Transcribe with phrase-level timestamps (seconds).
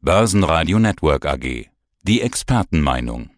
[0.00, 1.66] Börsenradio Network AG.
[2.04, 3.30] Die Expertenmeinung.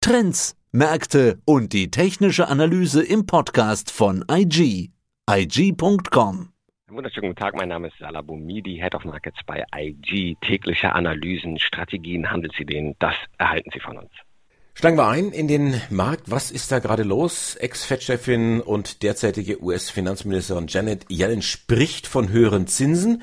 [0.00, 4.90] Trends, Märkte und die technische Analyse im Podcast von IG.
[5.30, 6.48] IG.com.
[6.88, 10.36] Wunderschönen guten Tag, mein Name ist Salah Boumidi, Head of Markets bei IG.
[10.40, 14.10] Tägliche Analysen, Strategien, Handelsideen, das erhalten Sie von uns.
[14.74, 16.32] Steigen wir ein in den Markt.
[16.32, 17.54] Was ist da gerade los?
[17.54, 23.22] Ex-Fed-Chefin und derzeitige US-Finanzministerin Janet Yellen spricht von höheren Zinsen,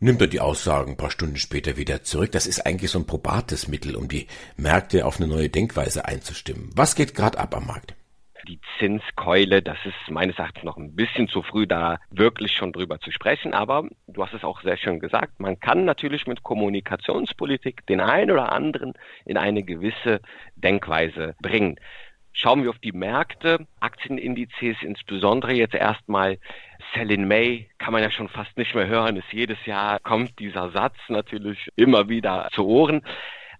[0.00, 2.32] nimmt er die Aussagen ein paar Stunden später wieder zurück.
[2.32, 4.26] Das ist eigentlich so ein probates Mittel, um die
[4.56, 6.70] Märkte auf eine neue Denkweise einzustimmen.
[6.74, 7.94] Was geht gerade ab am Markt?
[8.48, 12.98] die Zinskeule, das ist meines Erachtens noch ein bisschen zu früh, da wirklich schon drüber
[12.98, 13.52] zu sprechen.
[13.52, 18.30] Aber du hast es auch sehr schön gesagt, man kann natürlich mit Kommunikationspolitik den einen
[18.30, 18.94] oder anderen
[19.26, 20.20] in eine gewisse
[20.56, 21.78] Denkweise bringen.
[22.32, 26.38] Schauen wir auf die Märkte, Aktienindizes insbesondere jetzt erstmal.
[26.94, 29.16] Sell in May kann man ja schon fast nicht mehr hören.
[29.16, 33.02] Ist jedes Jahr kommt dieser Satz natürlich immer wieder zu Ohren.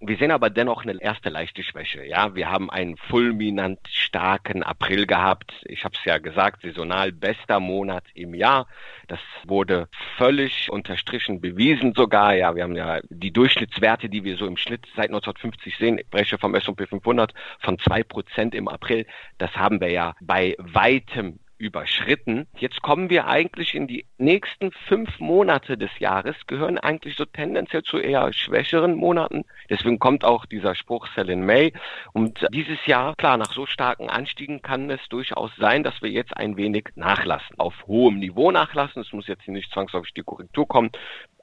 [0.00, 2.04] Wir sehen aber dennoch eine erste leichte Schwäche.
[2.04, 5.52] Ja, wir haben einen fulminant starken April gehabt.
[5.64, 8.68] Ich habe es ja gesagt, saisonal bester Monat im Jahr.
[9.08, 12.34] Das wurde völlig unterstrichen, bewiesen sogar.
[12.34, 16.38] Ja, wir haben ja die Durchschnittswerte, die wir so im Schnitt seit 1950 sehen, breche
[16.38, 19.04] vom S&P 500 von zwei Prozent im April.
[19.38, 22.46] Das haben wir ja bei weitem überschritten.
[22.56, 27.82] Jetzt kommen wir eigentlich in die nächsten fünf Monate des Jahres, gehören eigentlich so tendenziell
[27.82, 29.44] zu eher schwächeren Monaten.
[29.68, 31.72] Deswegen kommt auch dieser Spruch Sell in May.
[32.12, 36.36] Und dieses Jahr, klar, nach so starken Anstiegen kann es durchaus sein, dass wir jetzt
[36.36, 39.02] ein wenig nachlassen, auf hohem Niveau nachlassen.
[39.02, 40.90] Es muss jetzt nicht zwangsläufig die Korrektur kommen.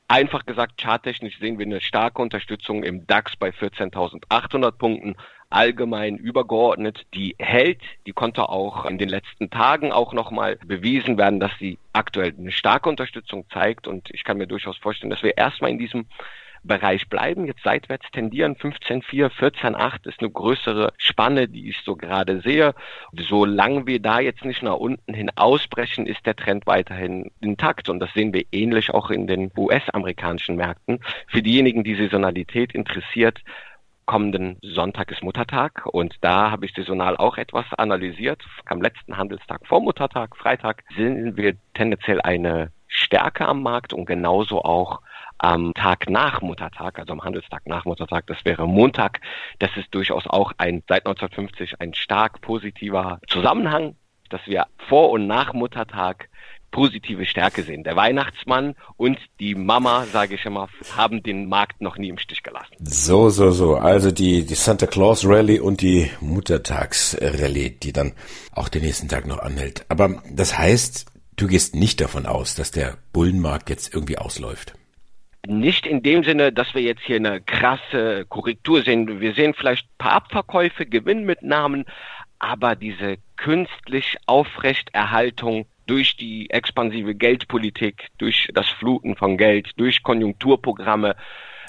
[0.08, 5.16] Einfach gesagt, charttechnisch sehen wir eine starke Unterstützung im DAX bei 14.800 Punkten
[5.50, 7.82] allgemein übergeordnet, die hält.
[8.06, 12.52] Die konnte auch in den letzten Tagen auch nochmal bewiesen werden, dass sie aktuell eine
[12.52, 13.88] starke Unterstützung zeigt.
[13.88, 16.06] Und ich kann mir durchaus vorstellen, dass wir erstmal in diesem
[16.66, 18.56] Bereich bleiben, jetzt seitwärts tendieren.
[18.56, 22.74] 15,4, 14,8 ist eine größere Spanne, die ich so gerade sehe.
[23.14, 27.88] Solange wir da jetzt nicht nach unten hin ausbrechen, ist der Trend weiterhin intakt.
[27.88, 31.00] Und das sehen wir ähnlich auch in den US-amerikanischen Märkten.
[31.28, 33.42] Für diejenigen, die Saisonalität interessiert,
[34.06, 38.44] kommenden Sonntag ist Muttertag und da habe ich saisonal auch etwas analysiert.
[38.66, 44.64] Am letzten Handelstag vor Muttertag, Freitag, sehen wir tendenziell eine Stärke am Markt und genauso
[44.64, 45.02] auch
[45.38, 49.20] am Tag nach Muttertag, also am Handelstag nach Muttertag, das wäre Montag.
[49.60, 53.96] Das ist durchaus auch ein seit 1950 ein stark positiver Zusammenhang,
[54.30, 56.30] dass wir vor und nach Muttertag
[56.76, 57.86] positive Stärke sehen.
[57.86, 62.44] Der Weihnachtsmann und die Mama, sage ich immer, haben den Markt noch nie im Stich
[62.44, 62.76] gelassen.
[62.82, 63.76] So, so, so.
[63.76, 68.12] Also die, die Santa Claus Rally und die Muttertags Rallye, die dann
[68.52, 69.86] auch den nächsten Tag noch anhält.
[69.88, 71.06] Aber das heißt,
[71.38, 74.74] du gehst nicht davon aus, dass der Bullenmarkt jetzt irgendwie ausläuft.
[75.48, 79.22] Nicht in dem Sinne, dass wir jetzt hier eine krasse Korrektur sehen.
[79.22, 81.86] Wir sehen vielleicht ein paar Abverkäufe, Gewinnmitnahmen,
[82.38, 91.16] aber diese künstlich Aufrechterhaltung durch die expansive Geldpolitik, durch das Fluten von Geld, durch Konjunkturprogramme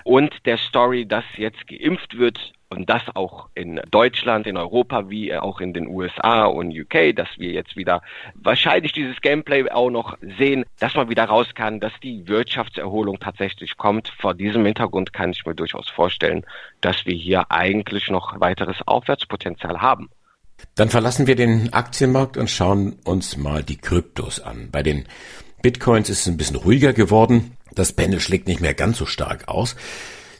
[0.05, 5.35] und der Story, dass jetzt geimpft wird und das auch in Deutschland, in Europa wie
[5.35, 8.03] auch in den USA und UK, dass wir jetzt wieder
[8.35, 13.77] wahrscheinlich dieses Gameplay auch noch sehen, dass man wieder raus kann, dass die Wirtschaftserholung tatsächlich
[13.77, 14.09] kommt.
[14.19, 16.45] Vor diesem Hintergrund kann ich mir durchaus vorstellen,
[16.81, 20.09] dass wir hier eigentlich noch weiteres Aufwärtspotenzial haben.
[20.75, 24.69] Dann verlassen wir den Aktienmarkt und schauen uns mal die Kryptos an.
[24.71, 25.07] Bei den
[25.63, 27.57] Bitcoins ist es ein bisschen ruhiger geworden.
[27.75, 29.77] Das Pendel schlägt nicht mehr ganz so stark aus.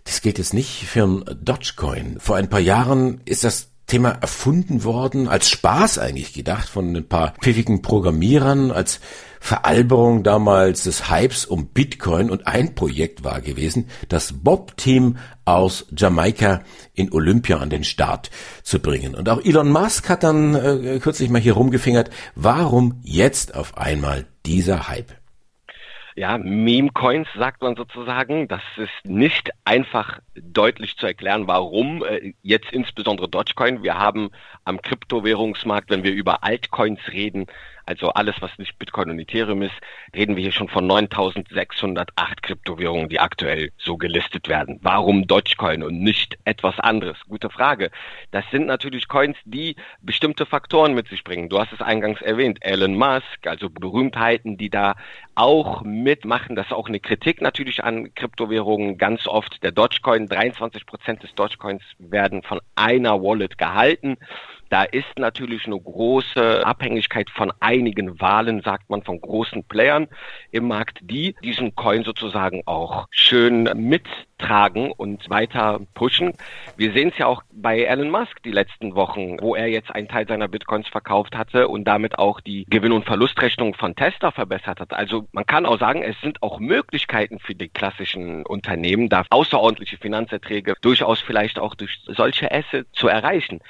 [0.05, 2.21] Das gilt jetzt nicht für ein Dogecoin.
[2.21, 7.09] Vor ein paar Jahren ist das Thema erfunden worden, als Spaß eigentlich gedacht von ein
[7.09, 9.01] paar pfiffigen Programmierern, als
[9.47, 16.63] Veralberung damals des Hypes um Bitcoin und ein Projekt war gewesen, das Bob-Team aus Jamaika
[16.95, 18.31] in Olympia an den Start
[18.65, 19.15] zu bringen.
[19.15, 24.27] Und auch Elon Musk hat dann äh, kürzlich mal hier rumgefingert, warum jetzt auf einmal
[24.45, 25.13] dieser Hype?
[26.17, 28.49] Ja, Meme-Coins sagt man sozusagen.
[28.49, 33.83] Das ist nicht einfach deutlich zu erklären, warum äh, jetzt insbesondere Dogecoin.
[33.83, 34.31] Wir haben
[34.65, 37.47] am Kryptowährungsmarkt, wenn wir über Altcoins reden,
[37.87, 39.75] also alles, was nicht Bitcoin und Ethereum ist,
[40.15, 44.81] reden wir hier schon von 9608 Kryptowährungen, die aktuell so gelistet werden.
[44.83, 47.17] Warum Dogecoin und nicht etwas anderes?
[47.29, 47.93] Gute Frage.
[48.33, 51.49] Das sind natürlich Coins, die bestimmte Faktoren mit sich bringen.
[51.49, 54.97] Du hast es eingangs erwähnt, Elon Musk, also Berühmtheiten, die da
[55.37, 56.57] auch mitmachen.
[56.57, 58.99] Das ist auch eine Kritik natürlich an Kryptowährungen.
[58.99, 64.17] Ganz oft der Dogecoin, 23 Prozent des Dogecoins werden von einer Wallet gehalten.
[64.69, 70.09] Da ist natürlich eine große Abhängigkeit von einigen Wahlen, sagt man, von großen Playern
[70.51, 76.33] im Markt, die diesen Coin sozusagen auch schön mittragen und weiter pushen.
[76.77, 80.09] Wir sehen es ja auch bei Elon Musk die letzten Wochen, wo er jetzt einen
[80.09, 84.81] Teil seiner Bitcoins verkauft hatte und damit auch die Gewinn- und Verlustrechnung von Tesla verbessert
[84.81, 84.93] hat.
[84.93, 89.99] Also man kann auch sagen, es sind auch Möglichkeiten für die klassischen Unternehmen, da außerordentliche
[89.99, 93.61] Finanzerträge durchaus vielleicht auch durch solche Assets zu erreichen.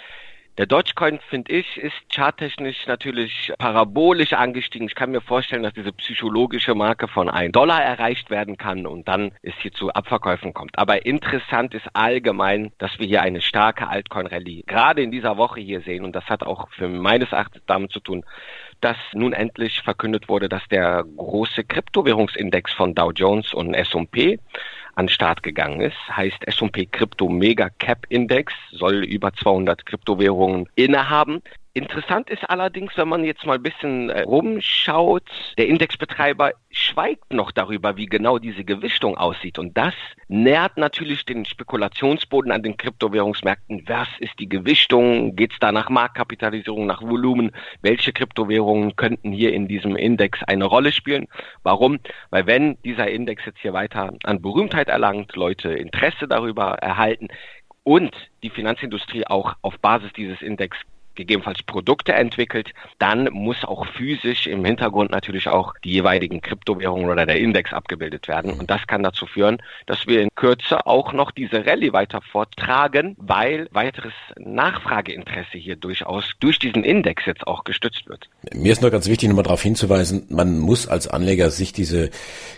[0.58, 4.88] Der Dogecoin, finde ich, ist charttechnisch natürlich parabolisch angestiegen.
[4.88, 9.06] Ich kann mir vorstellen, dass diese psychologische Marke von 1 Dollar erreicht werden kann und
[9.06, 10.78] dann es hier zu Abverkäufen kommt.
[10.78, 15.82] Aber interessant ist allgemein, dass wir hier eine starke Altcoin-Rallye gerade in dieser Woche hier
[15.82, 18.24] sehen und das hat auch für meines Erachtens damit zu tun,
[18.80, 24.38] dass nun endlich verkündet wurde, dass der große Kryptowährungsindex von Dow Jones und S&P
[24.96, 25.96] an Start gegangen ist.
[26.08, 31.42] Heißt S&P Crypto Mega Cap Index soll über 200 Kryptowährungen innehaben.
[31.76, 35.24] Interessant ist allerdings, wenn man jetzt mal ein bisschen äh, rumschaut,
[35.58, 39.58] der Indexbetreiber schweigt noch darüber, wie genau diese Gewichtung aussieht.
[39.58, 39.92] Und das
[40.26, 43.82] nährt natürlich den Spekulationsboden an den Kryptowährungsmärkten.
[43.88, 45.36] Was ist die Gewichtung?
[45.36, 47.50] Geht es da nach Marktkapitalisierung, nach Volumen?
[47.82, 51.28] Welche Kryptowährungen könnten hier in diesem Index eine Rolle spielen?
[51.62, 51.98] Warum?
[52.30, 57.28] Weil wenn dieser Index jetzt hier weiter an Berühmtheit erlangt, Leute Interesse darüber erhalten,
[57.86, 60.76] und die Finanzindustrie auch auf Basis dieses Index
[61.16, 67.26] gegebenenfalls Produkte entwickelt, dann muss auch physisch im Hintergrund natürlich auch die jeweiligen Kryptowährungen oder
[67.26, 68.52] der Index abgebildet werden.
[68.52, 73.16] Und das kann dazu führen, dass wir in Kürze auch noch diese Rallye weiter forttragen,
[73.18, 78.28] weil weiteres Nachfrageinteresse hier durchaus durch diesen Index jetzt auch gestützt wird.
[78.54, 82.10] Mir ist nur ganz wichtig, nochmal darauf hinzuweisen, man muss als Anleger sich diese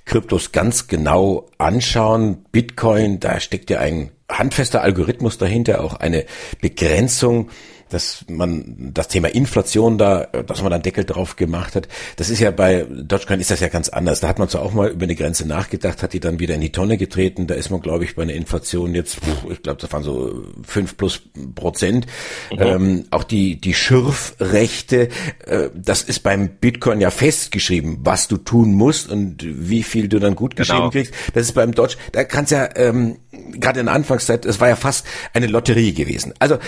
[0.05, 2.45] Kryptos ganz genau anschauen.
[2.53, 6.25] Bitcoin, da steckt ja ein handfester Algorithmus dahinter, auch eine
[6.61, 7.51] Begrenzung
[7.89, 11.89] dass man das Thema Inflation da, dass man da einen Deckel drauf gemacht hat.
[12.17, 14.21] Das ist ja bei Dogecoin ist das ja ganz anders.
[14.21, 16.61] Da hat man zwar auch mal über eine Grenze nachgedacht, hat die dann wieder in
[16.61, 17.47] die Tonne getreten.
[17.47, 19.19] Da ist man, glaube ich, bei einer Inflation jetzt,
[19.51, 21.23] ich glaube, das waren so fünf plus
[21.55, 22.07] Prozent.
[22.53, 22.59] Mhm.
[22.61, 25.09] Ähm, auch die, die Schürfrechte,
[25.47, 30.19] äh, das ist beim Bitcoin ja festgeschrieben, was du tun musst und wie viel du
[30.19, 30.91] dann gut geschrieben genau.
[30.91, 31.15] kriegst.
[31.35, 33.19] Das ist beim Dodge, da kannst ja, ähm,
[33.53, 36.35] gerade in der Anfangszeit, es war ja fast eine Lotterie gewesen.
[36.39, 36.59] Also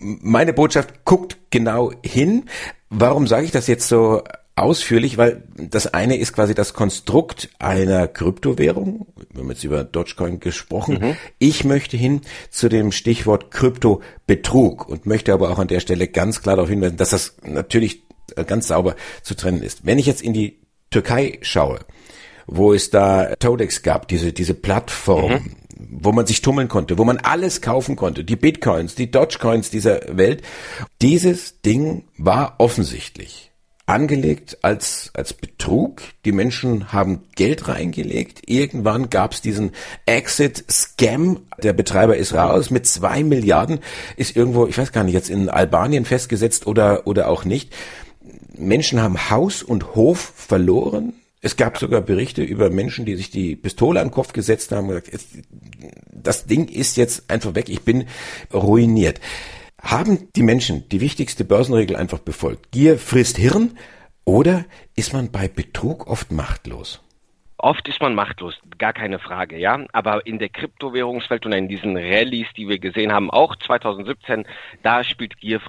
[0.00, 2.44] meine Botschaft, guckt genau hin.
[2.90, 4.22] Warum sage ich das jetzt so
[4.56, 5.18] ausführlich?
[5.18, 9.06] Weil das eine ist quasi das Konstrukt einer Kryptowährung.
[9.32, 10.98] Wir haben jetzt über Dogecoin gesprochen.
[11.00, 11.16] Mhm.
[11.38, 16.42] Ich möchte hin zu dem Stichwort Kryptobetrug und möchte aber auch an der Stelle ganz
[16.42, 18.02] klar darauf hinweisen, dass das natürlich
[18.46, 19.86] ganz sauber zu trennen ist.
[19.86, 20.58] Wenn ich jetzt in die
[20.90, 21.80] Türkei schaue,
[22.46, 27.04] wo es da Todex gab, diese, diese Plattform, mhm wo man sich tummeln konnte, wo
[27.04, 30.42] man alles kaufen konnte, die Bitcoins, die Dogecoins dieser Welt.
[31.00, 33.48] Dieses Ding war offensichtlich
[33.88, 36.02] angelegt als, als Betrug.
[36.24, 38.42] Die Menschen haben Geld reingelegt.
[38.46, 39.72] Irgendwann gab es diesen
[40.04, 41.40] Exit-Scam.
[41.62, 42.70] Der Betreiber ist raus.
[42.70, 43.80] Mit zwei Milliarden
[44.16, 47.72] ist irgendwo, ich weiß gar nicht, jetzt in Albanien festgesetzt oder, oder auch nicht.
[48.54, 51.14] Menschen haben Haus und Hof verloren.
[51.48, 54.90] Es gab sogar Berichte über Menschen, die sich die Pistole an den Kopf gesetzt haben
[54.90, 55.26] und gesagt,
[56.12, 58.04] das Ding ist jetzt einfach weg, ich bin
[58.52, 59.18] ruiniert.
[59.80, 62.70] Haben die Menschen die wichtigste Börsenregel einfach befolgt?
[62.70, 63.78] Gier frisst Hirn
[64.26, 67.00] oder ist man bei Betrug oft machtlos?
[67.60, 69.84] Oft ist man machtlos, gar keine Frage, ja.
[69.92, 74.46] Aber in der Kryptowährungswelt und in diesen Rallyes, die wir gesehen haben, auch 2017,
[74.84, 75.60] da spielt Gier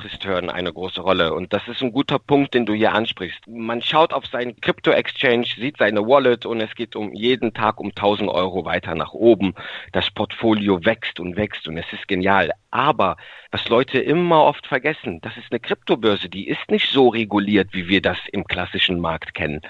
[0.53, 1.33] eine große Rolle.
[1.33, 3.47] Und das ist ein guter Punkt, den du hier ansprichst.
[3.47, 7.87] Man schaut auf seinen Krypto-Exchange, sieht seine Wallet und es geht um jeden Tag um
[7.87, 9.55] 1000 Euro weiter nach oben.
[9.91, 12.51] Das Portfolio wächst und wächst und es ist genial.
[12.71, 13.17] Aber
[13.51, 17.87] was Leute immer oft vergessen, das ist eine Kryptobörse, die ist nicht so reguliert, wie
[17.87, 19.61] wir das im klassischen Markt kennen.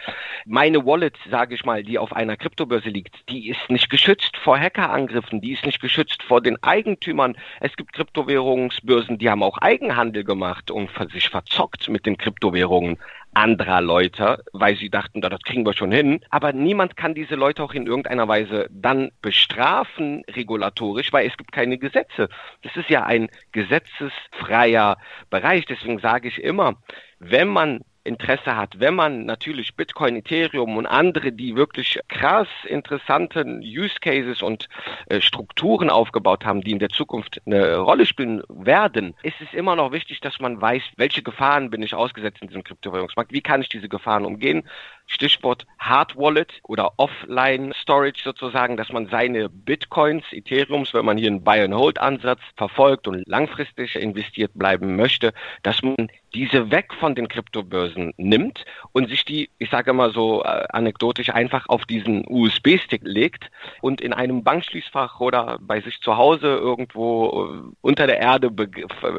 [0.45, 4.59] Meine Wallet, sage ich mal, die auf einer Kryptobörse liegt, die ist nicht geschützt vor
[4.59, 7.37] Hackerangriffen, die ist nicht geschützt vor den Eigentümern.
[7.59, 12.97] Es gibt Kryptowährungsbörsen, die haben auch Eigenhandel gemacht und sich verzockt mit den Kryptowährungen
[13.33, 16.21] anderer Leute, weil sie dachten, das kriegen wir schon hin.
[16.29, 21.51] Aber niemand kann diese Leute auch in irgendeiner Weise dann bestrafen, regulatorisch, weil es gibt
[21.51, 22.29] keine Gesetze.
[22.63, 24.97] Das ist ja ein gesetzesfreier
[25.29, 25.65] Bereich.
[25.65, 26.75] Deswegen sage ich immer,
[27.19, 33.61] wenn man Interesse hat, wenn man natürlich Bitcoin, Ethereum und andere, die wirklich krass interessanten
[33.61, 34.67] Use Cases und
[35.07, 39.75] äh, Strukturen aufgebaut haben, die in der Zukunft eine Rolle spielen werden, ist es immer
[39.75, 43.61] noch wichtig, dass man weiß, welche Gefahren bin ich ausgesetzt in diesem Kryptowährungsmarkt, wie kann
[43.61, 44.63] ich diese Gefahren umgehen,
[45.09, 51.27] Stichwort Hard Wallet oder Offline Storage sozusagen, dass man seine Bitcoins, Ethereums, wenn man hier
[51.27, 58.13] einen Buy-and-Hold-Ansatz verfolgt und langfristig investiert bleiben möchte, dass man diese weg von den Kryptobörsen
[58.17, 63.49] nimmt und sich die, ich sage mal so äh, anekdotisch, einfach auf diesen USB-Stick legt
[63.81, 68.51] und in einem Bankschließfach oder bei sich zu Hause irgendwo äh, unter der Erde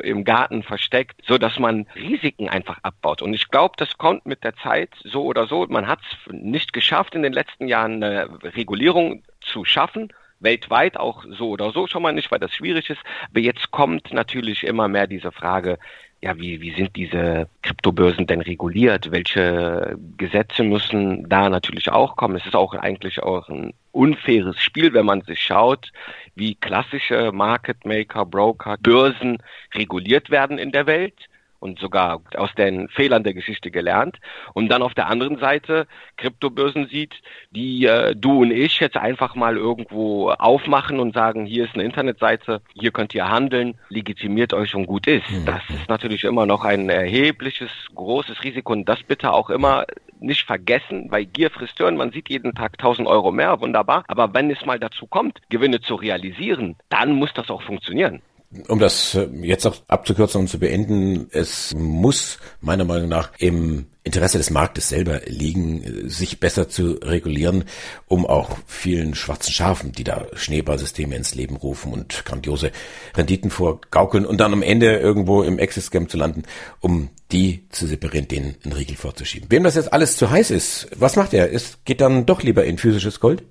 [0.03, 3.23] im Garten versteckt, so dass man Risiken einfach abbaut.
[3.23, 5.67] Und ich glaube, das kommt mit der Zeit so oder so.
[5.69, 11.25] Man hat es nicht geschafft, in den letzten Jahren eine Regulierung zu schaffen weltweit auch
[11.29, 13.01] so oder so schon mal nicht, weil das schwierig ist.
[13.31, 15.79] Aber jetzt kommt natürlich immer mehr diese Frage,
[16.23, 19.11] ja, wie, wie sind diese Kryptobörsen denn reguliert?
[19.11, 22.37] Welche Gesetze müssen da natürlich auch kommen?
[22.37, 25.91] Es ist auch eigentlich auch ein unfaires Spiel, wenn man sich schaut,
[26.35, 29.39] wie klassische Market Maker, Broker, Börsen
[29.75, 31.30] reguliert werden in der Welt
[31.61, 34.19] und sogar aus den Fehlern der Geschichte gelernt.
[34.55, 35.87] Und dann auf der anderen Seite
[36.17, 37.15] Kryptobörsen sieht,
[37.51, 41.85] die äh, du und ich jetzt einfach mal irgendwo aufmachen und sagen, hier ist eine
[41.85, 45.31] Internetseite, hier könnt ihr handeln, legitimiert euch und gut ist.
[45.31, 45.45] Mhm.
[45.45, 49.85] Das ist natürlich immer noch ein erhebliches, großes Risiko und das bitte auch immer
[50.21, 54.05] nicht vergessen, weil Gier frisst Hören, man sieht jeden Tag 1000 Euro mehr, wunderbar.
[54.09, 58.23] Aber wenn es mal dazu kommt, Gewinne zu realisieren, dann muss das auch funktionieren.
[58.67, 64.39] Um das äh, jetzt abzukürzen und zu beenden, es muss meiner Meinung nach im Interesse
[64.39, 67.65] des Marktes selber liegen, äh, sich besser zu regulieren,
[68.09, 72.73] um auch vielen schwarzen Schafen, die da Schneeballsysteme ins Leben rufen und grandiose
[73.17, 76.43] Renditen vorgaukeln und dann am Ende irgendwo im Exit-Scam zu landen,
[76.81, 79.49] um die zu separieren, denen einen Riegel vorzuschieben.
[79.53, 81.53] Wem das jetzt alles zu heiß ist, was macht er?
[81.53, 83.45] Es geht dann doch lieber in physisches Gold?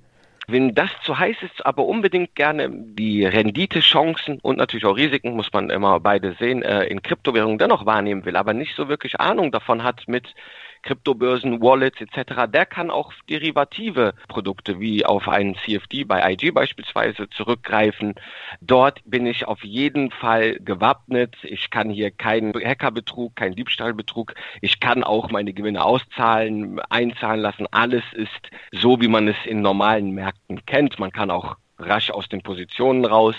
[0.51, 5.53] Wenn das zu heiß ist, aber unbedingt gerne die Renditechancen und natürlich auch Risiken, muss
[5.53, 9.51] man immer beide sehen, äh, in Kryptowährungen dennoch wahrnehmen will, aber nicht so wirklich Ahnung
[9.51, 10.33] davon hat mit
[10.83, 17.29] Kryptobörsen, Wallets etc., der kann auch derivative Produkte wie auf einen CFD bei IG beispielsweise
[17.29, 18.15] zurückgreifen.
[18.61, 21.35] Dort bin ich auf jeden Fall gewappnet.
[21.43, 24.33] Ich kann hier keinen Hackerbetrug, keinen Diebstahlbetrug.
[24.61, 27.67] Ich kann auch meine Gewinne auszahlen, einzahlen lassen.
[27.71, 30.99] Alles ist so, wie man es in normalen Märkten kennt.
[30.99, 33.35] Man kann auch rasch aus den Positionen raus.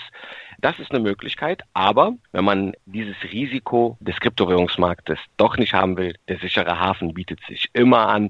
[0.61, 6.14] Das ist eine Möglichkeit, aber wenn man dieses Risiko des Kryptowährungsmarktes doch nicht haben will,
[6.28, 8.28] der sichere Hafen bietet sich immer an.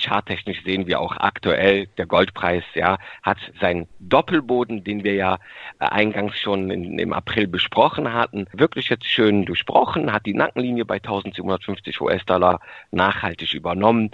[0.00, 5.34] Charttechnisch sehen wir auch aktuell, der Goldpreis ja, hat seinen Doppelboden, den wir ja
[5.78, 10.86] äh, eingangs schon in, im April besprochen hatten, wirklich jetzt schön durchbrochen, hat die Nackenlinie
[10.86, 12.60] bei 1750 US-Dollar
[12.90, 14.10] nachhaltig übernommen.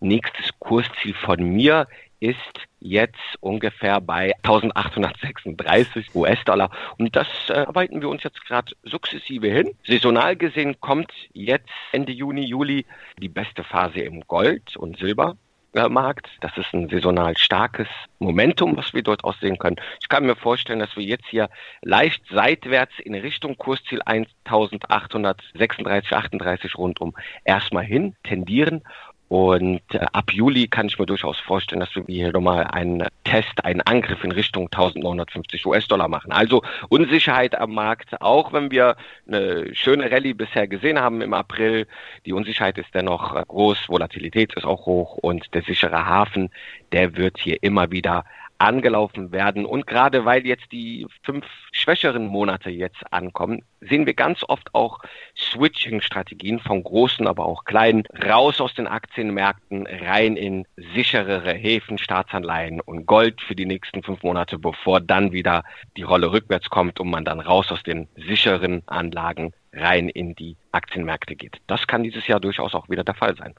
[0.00, 1.86] Nächstes Kursziel von mir
[2.20, 2.36] ist
[2.80, 6.70] jetzt ungefähr bei 1836 US-Dollar.
[6.98, 9.74] Und das äh, arbeiten wir uns jetzt gerade sukzessive hin.
[9.86, 12.86] Saisonal gesehen kommt jetzt Ende Juni, Juli
[13.20, 16.28] die beste Phase im Gold- und Silbermarkt.
[16.40, 19.76] Das ist ein saisonal starkes Momentum, was wir dort aussehen können.
[20.00, 21.50] Ich kann mir vorstellen, dass wir jetzt hier
[21.82, 28.82] leicht seitwärts in Richtung Kursziel 1836, 38 rundum erstmal hin tendieren
[29.28, 33.64] und äh, ab Juli kann ich mir durchaus vorstellen, dass wir hier nochmal einen Test,
[33.64, 36.30] einen Angriff in Richtung 1950 US-Dollar machen.
[36.30, 41.88] Also Unsicherheit am Markt, auch wenn wir eine schöne Rallye bisher gesehen haben im April.
[42.24, 46.50] Die Unsicherheit ist dennoch äh, groß, Volatilität ist auch hoch und der sichere Hafen,
[46.92, 48.24] der wird hier immer wieder
[48.58, 49.64] angelaufen werden.
[49.64, 55.00] Und gerade weil jetzt die fünf schwächeren Monate jetzt ankommen, sehen wir ganz oft auch
[55.36, 62.80] Switching-Strategien von großen, aber auch kleinen, raus aus den Aktienmärkten, rein in sicherere Häfen, Staatsanleihen
[62.80, 65.62] und Gold für die nächsten fünf Monate, bevor dann wieder
[65.96, 70.56] die Rolle rückwärts kommt und man dann raus aus den sicheren Anlagen rein in die
[70.72, 71.58] Aktienmärkte geht.
[71.66, 73.54] Das kann dieses Jahr durchaus auch wieder der Fall sein.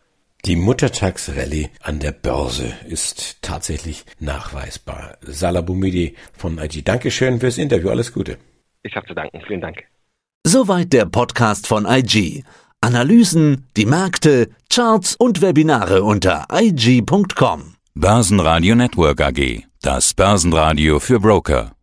[0.45, 5.17] Die Muttertagsrallye an der Börse ist tatsächlich nachweisbar.
[5.21, 6.83] Salah Boumidi von IG.
[6.83, 7.89] Dankeschön fürs Interview.
[7.89, 8.37] Alles Gute.
[8.83, 9.41] Ich habe zu danken.
[9.45, 9.83] Vielen Dank.
[10.45, 12.43] Soweit der Podcast von IG.
[12.79, 17.73] Analysen, die Märkte, Charts und Webinare unter IG.com.
[17.95, 19.63] Börsenradio Network AG.
[19.81, 21.76] Das Börsenradio für Broker.